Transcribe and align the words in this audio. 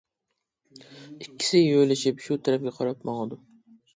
ئىككىسى 1.25 1.61
يۆلىشىپ 1.61 2.25
شۇ 2.27 2.39
تەرەپكە 2.47 2.75
قاراپ 2.79 3.07
ماڭىدۇ. 3.11 3.39